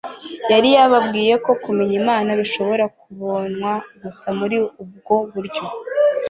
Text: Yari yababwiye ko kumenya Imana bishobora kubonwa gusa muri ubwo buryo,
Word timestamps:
Yari 0.51 0.69
yababwiye 0.75 1.33
ko 1.45 1.51
kumenya 1.63 1.95
Imana 2.01 2.29
bishobora 2.39 2.85
kubonwa 2.99 3.71
gusa 4.01 4.27
muri 4.39 4.57
ubwo 4.81 5.15
buryo, 5.33 5.63